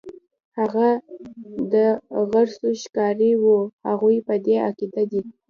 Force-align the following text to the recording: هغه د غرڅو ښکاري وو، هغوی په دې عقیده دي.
هغه 0.59 0.89
د 1.73 1.75
غرڅو 2.29 2.69
ښکاري 2.81 3.31
وو، 3.43 3.59
هغوی 3.87 4.17
په 4.27 4.35
دې 4.45 4.55
عقیده 4.67 5.03
دي. 5.11 5.21